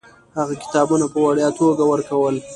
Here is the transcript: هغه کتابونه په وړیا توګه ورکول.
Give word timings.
هغه 0.37 0.53
کتابونه 0.63 1.05
په 1.13 1.19
وړیا 1.27 1.49
توګه 1.59 1.83
ورکول. 1.91 2.35